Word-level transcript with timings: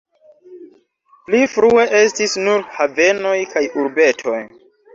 Pli 1.27 1.41
frue 1.57 1.85
estis 2.01 2.35
nur 2.47 2.67
havenoj 2.81 3.37
kaj 3.55 3.67
urbetoj. 3.85 4.43